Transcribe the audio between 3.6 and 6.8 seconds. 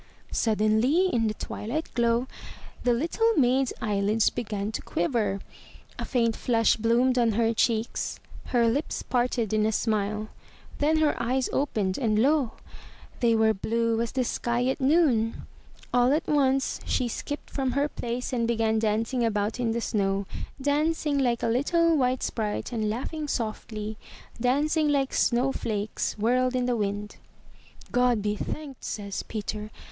eyelids began to quiver; a faint flush